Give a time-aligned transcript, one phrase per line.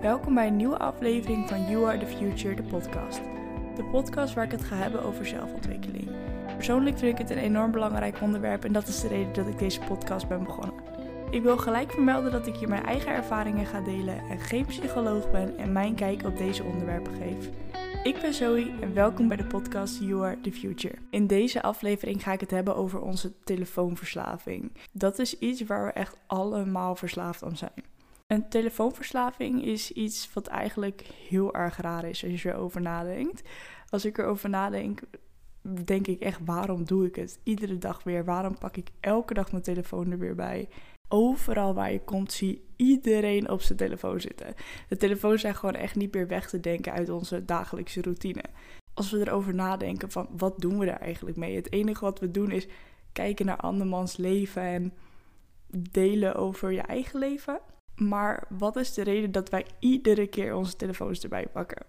[0.00, 3.20] Welkom bij een nieuwe aflevering van You Are the Future, de podcast.
[3.76, 6.08] De podcast waar ik het ga hebben over zelfontwikkeling.
[6.54, 9.58] Persoonlijk vind ik het een enorm belangrijk onderwerp en dat is de reden dat ik
[9.58, 10.74] deze podcast ben begonnen.
[11.30, 15.30] Ik wil gelijk vermelden dat ik hier mijn eigen ervaringen ga delen en geen psycholoog
[15.30, 17.50] ben en mijn kijk op deze onderwerpen geef.
[18.02, 20.94] Ik ben Zoe en welkom bij de podcast You Are the Future.
[21.10, 24.72] In deze aflevering ga ik het hebben over onze telefoonverslaving.
[24.92, 27.84] Dat is iets waar we echt allemaal verslaafd aan zijn.
[28.26, 33.48] Een telefoonverslaving is iets wat eigenlijk heel erg raar is als je erover nadenkt.
[33.88, 35.00] Als ik erover nadenk,
[35.84, 37.40] denk ik echt: waarom doe ik het?
[37.42, 38.24] Iedere dag weer.
[38.24, 40.68] Waarom pak ik elke dag mijn telefoon er weer bij?
[41.08, 44.54] Overal waar je komt, zie iedereen op zijn telefoon zitten.
[44.88, 48.44] De telefoons zijn gewoon echt niet meer weg te denken uit onze dagelijkse routine.
[48.94, 51.56] Als we erover nadenken van wat doen we daar eigenlijk mee?
[51.56, 52.66] Het enige wat we doen is
[53.12, 54.92] kijken naar andermans leven en
[55.90, 57.60] delen over je eigen leven.
[57.96, 61.86] Maar wat is de reden dat wij iedere keer onze telefoons erbij pakken?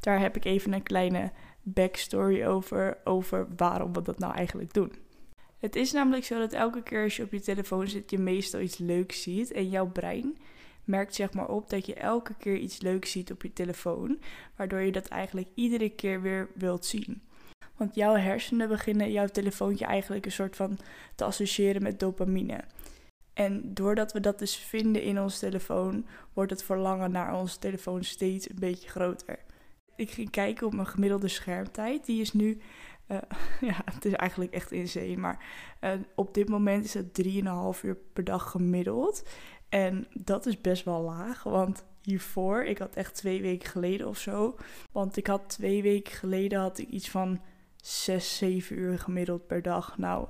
[0.00, 1.32] Daar heb ik even een kleine
[1.62, 4.92] backstory over, over waarom we dat nou eigenlijk doen.
[5.58, 8.60] Het is namelijk zo dat elke keer als je op je telefoon zit, je meestal
[8.60, 9.52] iets leuks ziet.
[9.52, 10.38] En jouw brein
[10.84, 14.18] merkt zeg maar op dat je elke keer iets leuks ziet op je telefoon.
[14.56, 17.22] Waardoor je dat eigenlijk iedere keer weer wilt zien.
[17.76, 20.78] Want jouw hersenen beginnen jouw telefoontje eigenlijk een soort van
[21.14, 22.64] te associëren met dopamine.
[23.34, 28.04] En doordat we dat dus vinden in ons telefoon, wordt het verlangen naar onze telefoon
[28.04, 29.38] steeds een beetje groter.
[29.96, 32.06] Ik ging kijken op mijn gemiddelde schermtijd.
[32.06, 32.60] Die is nu
[33.08, 33.18] uh,
[33.70, 35.16] ja, het is eigenlijk echt insane.
[35.16, 35.44] Maar
[35.80, 39.28] uh, op dit moment is het 3,5 uur per dag gemiddeld.
[39.68, 41.42] En dat is best wel laag.
[41.42, 44.56] Want hiervoor, ik had echt twee weken geleden of zo.
[44.92, 47.40] Want ik had twee weken geleden had ik iets van
[47.76, 49.98] 6, 7 uur gemiddeld per dag.
[49.98, 50.28] Nou,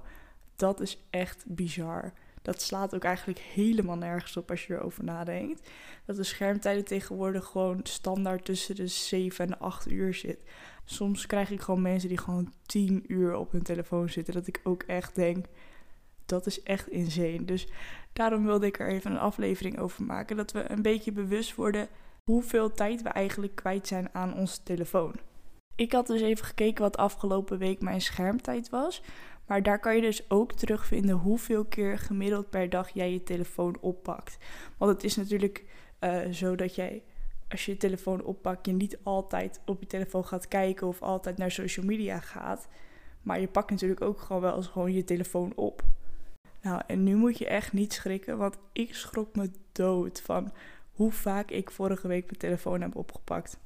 [0.57, 2.13] dat is echt bizar.
[2.49, 5.71] Dat slaat ook eigenlijk helemaal nergens op als je erover nadenkt.
[6.05, 10.39] Dat de schermtijden tegenwoordig gewoon standaard tussen de 7 en 8 uur zit.
[10.85, 14.35] Soms krijg ik gewoon mensen die gewoon 10 uur op hun telefoon zitten.
[14.35, 15.47] Dat ik ook echt denk,
[16.27, 17.45] dat is echt insane.
[17.45, 17.67] Dus
[18.13, 20.37] daarom wilde ik er even een aflevering over maken.
[20.37, 21.89] Dat we een beetje bewust worden
[22.25, 25.15] hoeveel tijd we eigenlijk kwijt zijn aan onze telefoon.
[25.75, 29.03] Ik had dus even gekeken wat afgelopen week mijn schermtijd was.
[29.49, 33.77] Maar daar kan je dus ook terugvinden hoeveel keer gemiddeld per dag jij je telefoon
[33.81, 34.39] oppakt.
[34.77, 35.65] Want het is natuurlijk
[36.01, 37.03] uh, zo dat jij,
[37.49, 41.37] als je je telefoon oppakt, je niet altijd op je telefoon gaat kijken of altijd
[41.37, 42.69] naar social media gaat.
[43.23, 45.83] Maar je pakt natuurlijk ook gewoon wel eens gewoon je telefoon op.
[46.63, 50.53] Nou, en nu moet je echt niet schrikken, want ik schrok me dood van
[50.93, 53.59] hoe vaak ik vorige week mijn telefoon heb opgepakt.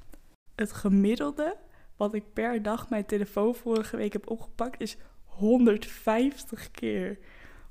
[0.55, 1.57] Het gemiddelde
[1.97, 4.97] wat ik per dag mijn telefoon vorige week heb opgepakt is
[5.37, 7.17] 150 keer.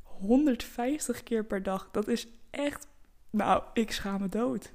[0.03, 1.89] 150 keer per dag.
[1.93, 2.87] Dat is echt.
[3.31, 4.73] Nou, ik schaam me dood.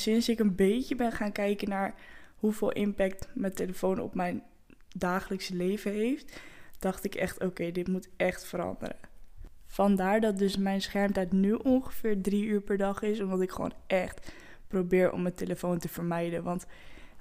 [0.00, 1.94] Sinds ik een beetje ben gaan kijken naar
[2.36, 4.42] hoeveel impact mijn telefoon op mijn
[4.88, 6.40] dagelijkse leven heeft,
[6.78, 8.96] dacht ik echt: oké, dit moet echt veranderen.
[9.66, 13.74] Vandaar dat dus mijn schermtijd nu ongeveer drie uur per dag is, omdat ik gewoon
[13.86, 14.32] echt
[14.68, 16.42] probeer om mijn telefoon te vermijden.
[16.42, 16.66] Want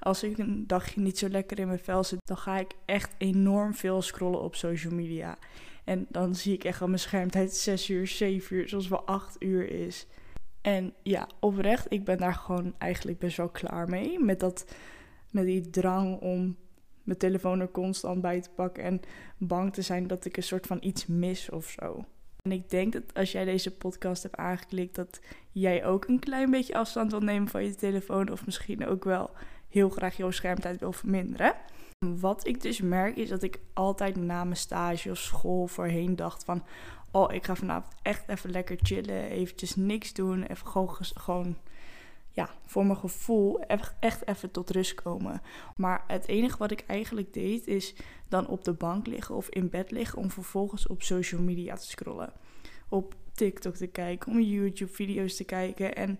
[0.05, 3.15] als ik een dagje niet zo lekker in mijn vel zit, dan ga ik echt
[3.17, 5.37] enorm veel scrollen op social media.
[5.83, 9.43] En dan zie ik echt aan mijn schermtijd 6 uur, 7 uur, zoals wel 8
[9.43, 10.07] uur is.
[10.61, 14.19] En ja, oprecht, ik ben daar gewoon eigenlijk best wel klaar mee.
[14.19, 14.65] Met, dat,
[15.31, 16.55] met die drang om
[17.03, 19.01] mijn telefoon er constant bij te pakken en
[19.37, 22.05] bang te zijn dat ik een soort van iets mis of zo.
[22.45, 25.19] En ik denk dat als jij deze podcast hebt aangeklikt, dat
[25.51, 28.31] jij ook een klein beetje afstand wilt nemen van je telefoon.
[28.31, 29.29] Of misschien ook wel
[29.69, 31.55] heel graag jouw schermtijd wil verminderen.
[32.19, 36.43] Wat ik dus merk is dat ik altijd na mijn stage of school voorheen dacht
[36.43, 36.63] van...
[37.11, 41.57] Oh, ik ga vanavond echt even lekker chillen, eventjes niks doen, even gewoon, gewoon
[42.31, 43.59] ja, voor mijn gevoel
[43.99, 45.41] echt even tot rust komen.
[45.75, 47.95] Maar het enige wat ik eigenlijk deed is
[48.35, 51.87] dan op de bank liggen of in bed liggen om vervolgens op social media te
[51.87, 52.33] scrollen.
[52.89, 56.19] Op TikTok te kijken, om YouTube-video's te kijken en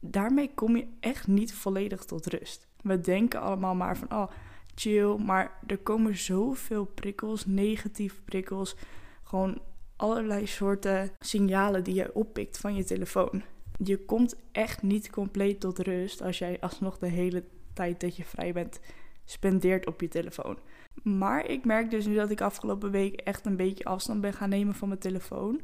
[0.00, 2.68] daarmee kom je echt niet volledig tot rust.
[2.82, 4.30] We denken allemaal maar van, oh,
[4.74, 8.76] chill, maar er komen zoveel prikkels, negatieve prikkels,
[9.22, 9.60] gewoon
[9.96, 13.42] allerlei soorten signalen die je oppikt van je telefoon.
[13.84, 18.24] Je komt echt niet compleet tot rust als jij alsnog de hele tijd dat je
[18.24, 18.80] vrij bent
[19.24, 20.58] spendeert op je telefoon.
[21.02, 24.48] Maar ik merk dus nu dat ik afgelopen week echt een beetje afstand ben gaan
[24.48, 25.60] nemen van mijn telefoon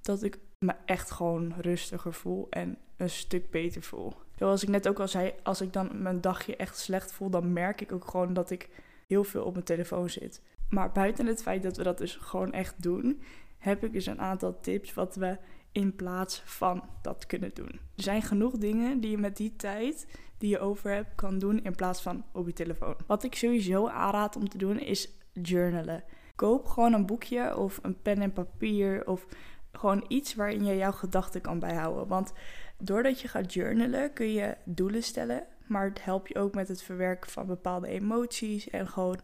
[0.00, 4.12] dat ik me echt gewoon rustiger voel en een stuk beter voel.
[4.36, 7.52] Zoals ik net ook al zei, als ik dan mijn dagje echt slecht voel, dan
[7.52, 8.68] merk ik ook gewoon dat ik
[9.06, 10.42] heel veel op mijn telefoon zit.
[10.68, 13.22] Maar buiten het feit dat we dat dus gewoon echt doen,
[13.58, 15.38] heb ik dus een aantal tips wat we
[15.72, 17.80] in plaats van dat kunnen doen.
[17.96, 20.06] Er zijn genoeg dingen die je met die tijd
[20.38, 22.96] die je over hebt kan doen in plaats van op je telefoon.
[23.06, 26.04] Wat ik sowieso aanraad om te doen is journalen.
[26.34, 29.26] Koop gewoon een boekje of een pen en papier of
[29.72, 32.06] gewoon iets waarin je jouw gedachten kan bijhouden.
[32.06, 32.32] Want
[32.78, 36.82] doordat je gaat journalen kun je doelen stellen, maar het helpt je ook met het
[36.82, 39.20] verwerken van bepaalde emoties en gewoon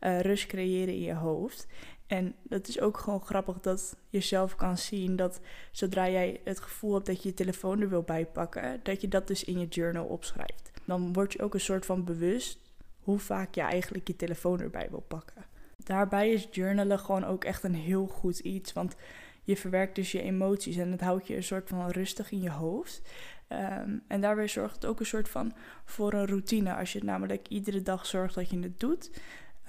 [0.00, 1.66] uh, rust creëren in je hoofd.
[2.10, 5.40] En dat is ook gewoon grappig dat je zelf kan zien dat
[5.70, 9.26] zodra jij het gevoel hebt dat je je telefoon er wil bijpakken, dat je dat
[9.26, 10.70] dus in je journal opschrijft.
[10.84, 12.58] Dan word je ook een soort van bewust
[13.00, 15.44] hoe vaak je eigenlijk je telefoon erbij wil pakken.
[15.76, 18.96] Daarbij is journalen gewoon ook echt een heel goed iets, want
[19.44, 22.50] je verwerkt dus je emoties en het houdt je een soort van rustig in je
[22.50, 23.02] hoofd.
[23.48, 25.52] Ehm, en daarbij zorgt het ook een soort van
[25.84, 26.74] voor een routine.
[26.74, 29.10] Als je namelijk iedere dag zorgt dat je het doet,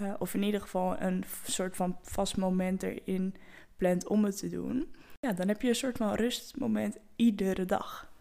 [0.01, 3.36] uh, of in ieder geval een soort van vast moment erin
[3.77, 8.12] plant om het te doen, ja, dan heb je een soort van rustmoment iedere dag.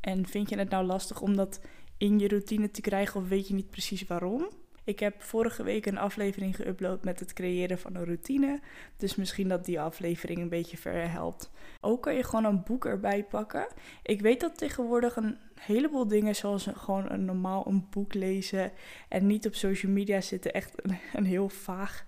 [0.00, 1.60] En vind je het nou lastig om dat
[1.96, 4.48] in je routine te krijgen of weet je niet precies waarom?
[4.86, 8.60] Ik heb vorige week een aflevering geüpload met het creëren van een routine.
[8.96, 11.50] Dus misschien dat die aflevering een beetje verder helpt.
[11.80, 13.66] Ook kan je gewoon een boek erbij pakken.
[14.02, 18.72] Ik weet dat tegenwoordig een heleboel dingen, zoals gewoon een normaal een boek lezen
[19.08, 22.04] en niet op social media zitten, echt een, een heel vaag,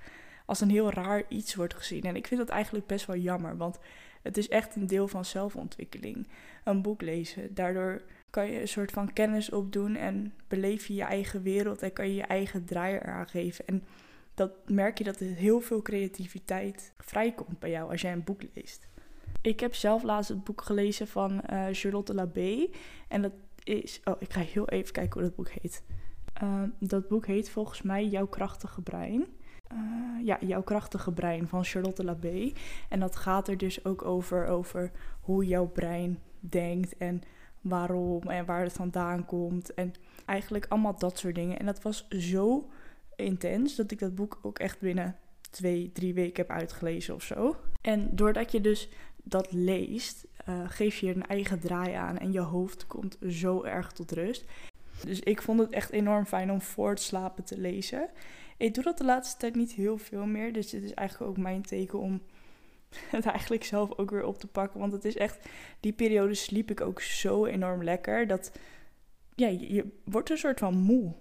[0.46, 2.02] als een heel raar iets wordt gezien.
[2.02, 3.78] En ik vind dat eigenlijk best wel jammer, want
[4.22, 6.28] het is echt een deel van zelfontwikkeling.
[6.64, 7.54] Een boek lezen.
[7.54, 11.92] Daardoor kan je een soort van kennis opdoen en beleef je je eigen wereld en
[11.92, 13.66] kan je je eigen draaier aangeven.
[13.66, 13.84] En
[14.34, 18.42] dat merk je dat er heel veel creativiteit vrijkomt bij jou als jij een boek
[18.54, 18.88] leest.
[19.40, 22.68] Ik heb zelf laatst het boek gelezen van uh, Charlotte Labé.
[23.08, 23.32] En dat
[23.62, 24.00] is.
[24.04, 25.82] Oh, ik ga heel even kijken hoe dat boek heet.
[26.42, 29.26] Uh, dat boek heet volgens mij Jouw krachtige brein.
[29.72, 32.52] Uh, ja, Jouw krachtige brein van Charlotte Labé.
[32.88, 34.90] En dat gaat er dus ook over, over
[35.20, 37.22] hoe jouw brein denkt en
[37.68, 39.74] waarom en waar het vandaan komt.
[39.74, 39.92] En
[40.26, 41.58] eigenlijk allemaal dat soort dingen.
[41.58, 42.68] En dat was zo
[43.16, 45.16] intens dat ik dat boek ook echt binnen
[45.50, 47.56] twee, drie weken heb uitgelezen of zo.
[47.80, 48.88] En doordat je dus
[49.22, 53.92] dat leest, uh, geef je een eigen draai aan en je hoofd komt zo erg
[53.92, 54.44] tot rust.
[55.04, 58.08] Dus ik vond het echt enorm fijn om voor slapen te lezen.
[58.56, 61.36] Ik doe dat de laatste tijd niet heel veel meer, dus dit is eigenlijk ook
[61.36, 62.20] mijn teken om
[63.10, 64.80] het eigenlijk zelf ook weer op te pakken.
[64.80, 65.48] Want het is echt,
[65.80, 68.26] die periode sliep ik ook zo enorm lekker.
[68.26, 68.52] Dat
[69.34, 71.12] ja, je, wordt een soort van moe.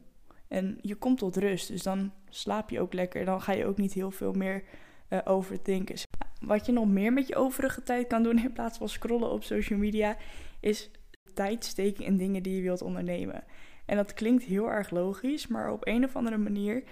[0.48, 1.68] En je komt tot rust.
[1.68, 3.26] Dus dan slaap je ook lekker.
[3.26, 4.64] Dan ga je ook niet heel veel meer
[5.10, 5.96] uh, overdenken.
[6.40, 9.44] Wat je nog meer met je overige tijd kan doen in plaats van scrollen op
[9.44, 10.18] social media,
[10.60, 10.92] is
[11.34, 13.44] tijd steken in dingen die je wilt ondernemen.
[13.86, 16.84] En dat klinkt heel erg logisch, maar op een of andere manier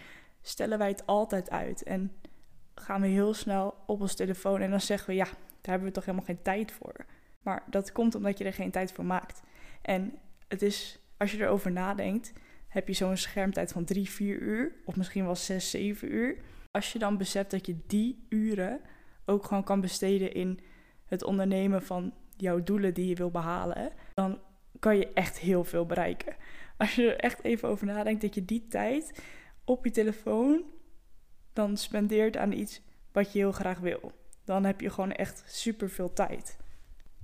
[0.42, 1.84] stellen wij het altijd uit.
[1.84, 2.12] En
[2.76, 5.94] gaan we heel snel op ons telefoon en dan zeggen we ja, daar hebben we
[5.94, 7.06] toch helemaal geen tijd voor.
[7.42, 9.42] Maar dat komt omdat je er geen tijd voor maakt.
[9.82, 10.14] En
[10.48, 12.34] het is, als je erover nadenkt,
[12.68, 16.38] heb je zo'n schermtijd van 3, 4 uur, of misschien wel 6, 7 uur.
[16.72, 18.82] Als je dan beseft dat je die uren
[19.26, 20.60] ook gewoon kan besteden in
[21.06, 24.40] het ondernemen van jouw doelen die je wil behalen, dan
[24.80, 26.36] kan je echt heel veel bereiken.
[26.78, 29.22] Als je er echt even over nadenkt dat je die tijd
[29.64, 30.64] op je telefoon
[31.56, 32.82] dan spendeert aan iets
[33.12, 34.12] wat je heel graag wil.
[34.44, 36.58] Dan heb je gewoon echt super veel tijd.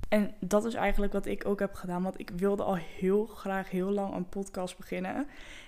[0.10, 2.04] En dat is eigenlijk wat ik ook heb gedaan.
[2.04, 5.28] Want ik wilde al heel graag heel lang een podcast beginnen.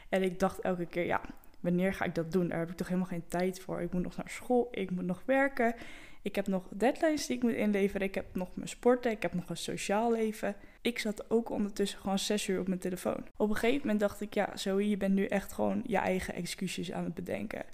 [0.10, 1.22] En ik dacht elke keer, ja,
[1.60, 2.48] wanneer ga ik dat doen?
[2.48, 3.82] Daar heb ik toch helemaal geen tijd voor.
[3.82, 5.75] Ik moet nog naar school, ik moet nog werken.
[6.22, 8.08] Ik heb nog deadlines die ik moet inleveren.
[8.08, 10.55] Ik heb nog mijn sporten, ik heb nog een sociaal leven.
[10.82, 13.27] Ik zat ook ondertussen gewoon zes uur op mijn telefoon.
[13.38, 16.34] Op een gegeven moment dacht ik, ja, zo je bent nu echt gewoon je eigen
[16.34, 17.65] excuses aan het bedenken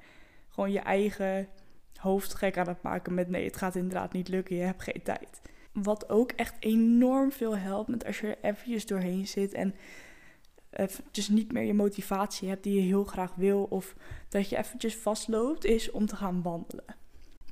[0.60, 1.48] gewoon je eigen
[1.96, 5.02] hoofd gek aan het maken met nee, het gaat inderdaad niet lukken, je hebt geen
[5.04, 5.42] tijd.
[5.74, 9.76] Wat ook echt enorm veel helpt met als je er eventjes doorheen zit en
[10.72, 13.96] eventjes niet meer je motivatie hebt die je heel graag wil of
[14.30, 16.96] dat je eventjes vastloopt, is om te gaan wandelen.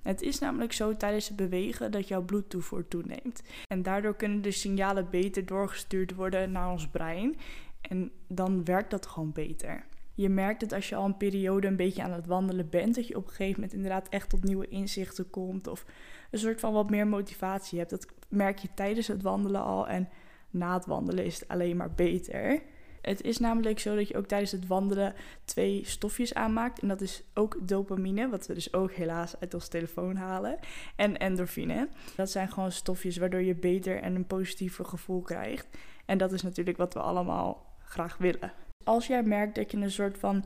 [0.04, 3.44] Het is namelijk zo tijdens het bewegen dat jouw bloedtoevoer toeneemt.
[3.68, 7.36] En daardoor kunnen de signalen beter doorgestuurd worden naar ons brein.
[7.82, 9.86] En dan werkt dat gewoon beter
[10.18, 13.08] je merkt dat als je al een periode een beetje aan het wandelen bent, dat
[13.08, 15.86] je op een gegeven moment inderdaad echt tot nieuwe inzichten komt of
[16.32, 17.90] een soort van wat meer motivatie hebt.
[17.90, 20.10] Dat merk je tijdens het wandelen al en
[20.50, 22.62] na het wandelen is het alleen maar beter.
[23.02, 25.14] Het is namelijk zo dat je ook tijdens het wandelen
[25.46, 26.80] twee stofjes aanmaakt.
[26.80, 30.60] En dat is ook dopamine, wat we dus ook helaas uit ons telefoon halen.
[30.96, 31.90] En endorfine.
[32.16, 35.68] Dat zijn gewoon stofjes waardoor je beter en een positiever gevoel krijgt.
[36.06, 38.52] En dat is natuurlijk wat we allemaal graag willen
[38.88, 40.46] als jij merkt dat je een soort van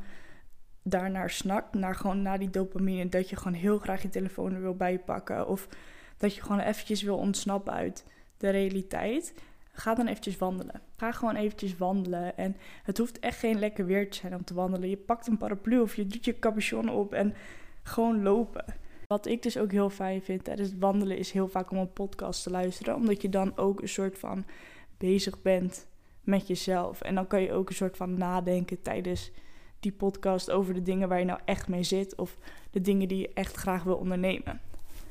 [0.84, 4.62] daarnaar snakt, naar gewoon naar die dopamine, dat je gewoon heel graag je telefoon er
[4.62, 5.68] wil bijpakken of
[6.18, 8.06] dat je gewoon eventjes wil ontsnappen uit
[8.38, 9.34] de realiteit,
[9.72, 10.82] ga dan eventjes wandelen.
[10.98, 12.38] Ga gewoon eventjes wandelen.
[12.38, 14.90] En het hoeft echt geen lekker weer te zijn om te wandelen.
[14.90, 17.34] Je pakt een paraplu of je doet je capuchon op en
[17.84, 18.66] gewoon lopen.
[19.08, 21.94] Wat ik dus ook heel fijn vind tijdens het wandelen is heel vaak om een
[21.94, 22.96] podcast te luisteren.
[22.96, 24.46] Omdat je dan ook een soort van
[24.98, 25.90] bezig bent
[26.24, 27.02] met jezelf.
[27.02, 29.32] En dan kan je ook een soort van nadenken tijdens
[29.80, 32.16] die podcast over de dingen waar je nou echt mee zit.
[32.16, 32.38] Of
[32.72, 34.62] de dingen die je echt graag wil ondernemen.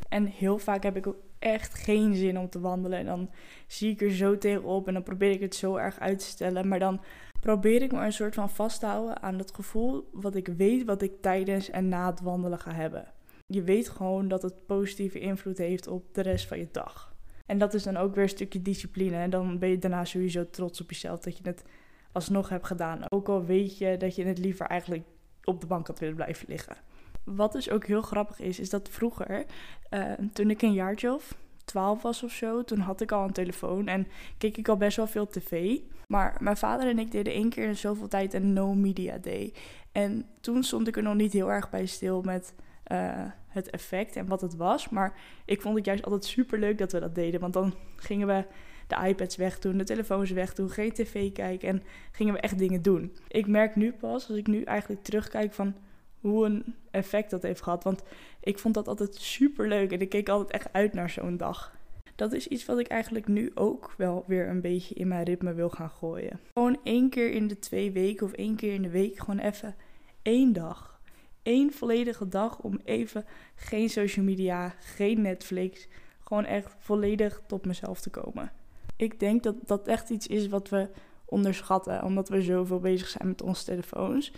[0.08, 2.98] En heel vaak heb ik ook echt geen zin om te wandelen.
[2.98, 3.30] En dan
[3.66, 6.68] zie ik er zo tegenop en dan probeer ik het zo erg uit te stellen.
[6.68, 7.00] Maar dan
[7.40, 10.84] probeer ik me een soort van vast te houden aan het gevoel wat ik weet
[10.84, 13.12] wat ik tijdens en na het wandelen ga hebben.
[13.46, 17.09] Je weet gewoon dat het positieve invloed heeft op de rest van je dag.
[17.50, 19.16] En dat is dan ook weer een stukje discipline.
[19.16, 21.64] En dan ben je daarna sowieso trots op jezelf dat je het
[22.12, 23.00] alsnog hebt gedaan.
[23.08, 25.04] Ook al weet je dat je het liever eigenlijk
[25.44, 26.76] op de bank had willen blijven liggen.
[27.24, 29.46] Wat dus ook heel grappig is, is dat vroeger,
[29.90, 33.32] uh, toen ik een jaartje of 12 was of zo, toen had ik al een
[33.32, 34.06] telefoon en
[34.38, 35.78] keek ik al best wel veel tv.
[36.06, 39.54] Maar mijn vader en ik deden één keer in zoveel tijd een no media day.
[39.92, 42.54] En toen stond ik er nog niet heel erg bij stil met
[42.92, 44.88] uh, het effect en wat het was.
[44.88, 47.40] Maar ik vond het juist altijd super leuk dat we dat deden.
[47.40, 48.44] Want dan gingen we
[48.86, 53.16] de iPads wegdoen, de telefoons wegdoen, geen tv kijken en gingen we echt dingen doen.
[53.28, 55.74] Ik merk nu pas, als ik nu eigenlijk terugkijk van
[56.20, 57.84] hoe een effect dat heeft gehad.
[57.84, 58.02] Want
[58.40, 61.78] ik vond dat altijd super leuk en ik keek altijd echt uit naar zo'n dag.
[62.16, 65.54] Dat is iets wat ik eigenlijk nu ook wel weer een beetje in mijn ritme
[65.54, 66.40] wil gaan gooien.
[66.52, 69.74] Gewoon één keer in de twee weken of één keer in de week gewoon even
[70.22, 70.89] één dag.
[71.42, 75.88] Eén volledige dag om even geen social media, geen Netflix.
[76.20, 78.52] Gewoon echt volledig tot mezelf te komen.
[78.96, 80.88] Ik denk dat dat echt iets is wat we
[81.24, 84.32] onderschatten, omdat we zoveel bezig zijn met onze telefoons.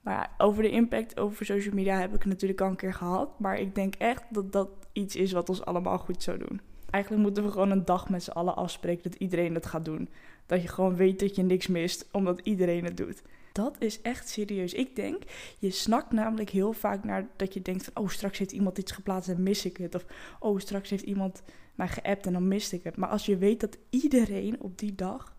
[0.00, 3.38] Maar over de impact over social media heb ik natuurlijk al een keer gehad.
[3.38, 6.60] Maar ik denk echt dat dat iets is wat ons allemaal goed zou doen.
[6.90, 10.08] Eigenlijk moeten we gewoon een dag met z'n allen afspreken dat iedereen het gaat doen.
[10.46, 13.22] Dat je gewoon weet dat je niks mist, omdat iedereen het doet.
[13.52, 14.74] Dat is echt serieus.
[14.74, 15.22] Ik denk,
[15.58, 18.02] je snakt namelijk heel vaak naar dat je denkt van...
[18.02, 19.94] oh, straks heeft iemand iets geplaatst en mis ik het.
[19.94, 20.04] Of,
[20.38, 21.42] oh, straks heeft iemand
[21.74, 22.96] mij geappt en dan mist ik het.
[22.96, 25.36] Maar als je weet dat iedereen op die dag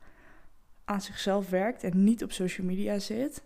[0.86, 3.44] aan zichzelf werkt en niet op social media zit...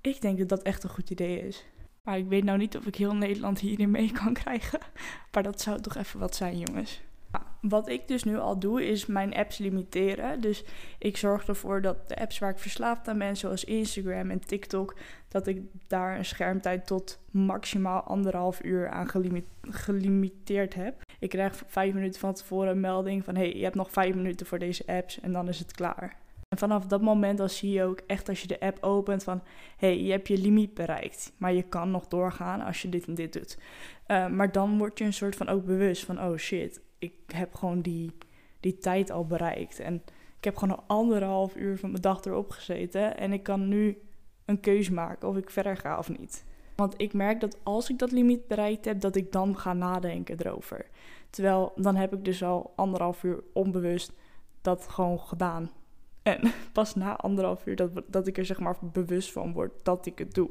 [0.00, 1.64] Ik denk dat dat echt een goed idee is.
[2.02, 4.80] Maar ik weet nou niet of ik heel Nederland hierin mee kan krijgen.
[5.32, 7.00] Maar dat zou toch even wat zijn, jongens.
[7.62, 10.40] Wat ik dus nu al doe, is mijn apps limiteren.
[10.40, 10.64] Dus
[10.98, 14.96] ik zorg ervoor dat de apps waar ik verslaafd aan ben, zoals Instagram en TikTok,
[15.28, 19.08] dat ik daar een schermtijd tot maximaal anderhalf uur aan
[19.70, 21.02] gelimiteerd heb.
[21.18, 24.46] Ik krijg vijf minuten van tevoren een melding van: hey, je hebt nog vijf minuten
[24.46, 26.20] voor deze apps en dan is het klaar.
[26.48, 29.42] En vanaf dat moment dan zie je ook echt als je de app opent van...
[29.76, 31.32] hey, je hebt je limiet bereikt.
[31.36, 33.58] Maar je kan nog doorgaan als je dit en dit doet.
[34.06, 36.20] Uh, maar dan word je een soort van ook bewust van...
[36.20, 38.12] oh shit, ik heb gewoon die,
[38.60, 39.80] die tijd al bereikt.
[39.80, 39.94] En
[40.38, 43.16] ik heb gewoon al anderhalf uur van mijn dag erop gezeten.
[43.16, 43.98] En ik kan nu
[44.44, 46.44] een keuze maken of ik verder ga of niet.
[46.76, 50.36] Want ik merk dat als ik dat limiet bereikt heb, dat ik dan ga nadenken
[50.38, 50.86] erover.
[51.30, 54.12] Terwijl dan heb ik dus al anderhalf uur onbewust
[54.60, 55.70] dat gewoon gedaan.
[56.22, 56.40] En
[56.72, 60.18] pas na anderhalf uur dat, dat ik er zeg maar bewust van word dat ik
[60.18, 60.50] het doe.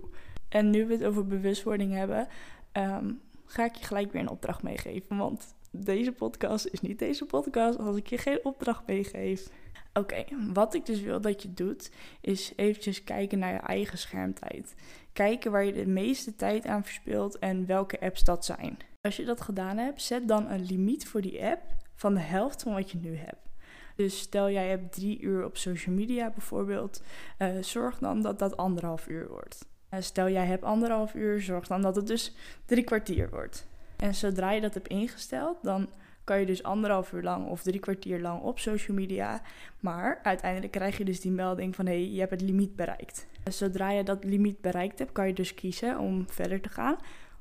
[0.49, 2.27] En nu we het over bewustwording hebben,
[2.73, 5.17] um, ga ik je gelijk weer een opdracht meegeven.
[5.17, 9.49] Want deze podcast is niet deze podcast als ik je geen opdracht meegeef.
[9.93, 10.23] Oké,
[10.53, 14.75] wat ik dus wil dat je doet, is eventjes kijken naar je eigen schermtijd.
[15.13, 18.77] Kijken waar je de meeste tijd aan verspilt en welke apps dat zijn.
[19.01, 21.61] Als je dat gedaan hebt, zet dan een limiet voor die app
[21.95, 23.49] van de helft van wat je nu hebt.
[23.95, 27.01] Dus stel jij hebt drie uur op social media bijvoorbeeld,
[27.39, 29.65] uh, zorg dan dat dat anderhalf uur wordt.
[29.93, 32.35] Uh, stel jij hebt anderhalf uur, zorg dan dat het dus
[32.65, 33.67] drie kwartier wordt.
[34.01, 35.89] En zodra je dat hebt ingesteld, dan
[36.23, 39.41] kan je dus anderhalf uur lang of drie kwartier lang op social media.
[39.79, 43.27] Maar uiteindelijk krijg je dus die melding van hé, hey, je hebt het limiet bereikt.
[43.43, 46.95] En zodra je dat limiet bereikt hebt, kan je dus kiezen om verder te gaan.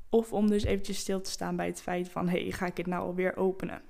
[0.09, 2.77] Of om dus eventjes stil te staan bij het feit van hé, hey, ga ik
[2.77, 3.83] het nou alweer openen?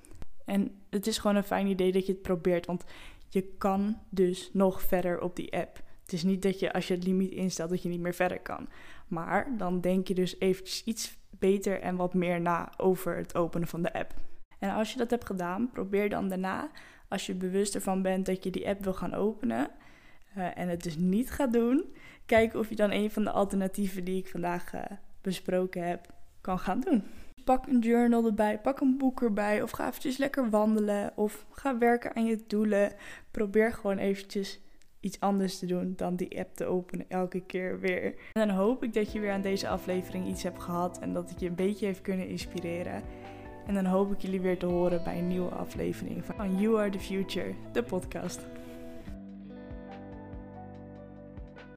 [0.45, 2.83] En het is gewoon een fijn idee dat je het probeert, want
[3.29, 5.81] je kan dus nog verder op die app.
[6.01, 8.39] Het is niet dat je als je het limiet instelt dat je niet meer verder
[8.39, 8.67] kan.
[9.07, 13.67] Maar dan denk je dus eventjes iets beter en wat meer na over het openen
[13.67, 14.13] van de app.
[14.59, 16.69] En als je dat hebt gedaan, probeer dan daarna,
[17.07, 19.69] als je bewust ervan bent dat je die app wil gaan openen
[20.37, 21.93] uh, en het dus niet gaat doen,
[22.25, 24.81] kijken of je dan een van de alternatieven die ik vandaag uh,
[25.21, 27.03] besproken heb kan gaan doen.
[27.43, 31.77] Pak een journal erbij, pak een boek erbij of ga eventjes lekker wandelen of ga
[31.77, 32.93] werken aan je doelen.
[33.31, 34.59] Probeer gewoon eventjes
[35.01, 38.15] iets anders te doen dan die app te openen elke keer weer.
[38.33, 41.29] En dan hoop ik dat je weer aan deze aflevering iets hebt gehad en dat
[41.29, 43.03] het je een beetje heeft kunnen inspireren.
[43.67, 46.89] En dan hoop ik jullie weer te horen bij een nieuwe aflevering van You Are
[46.89, 48.39] the Future, de podcast.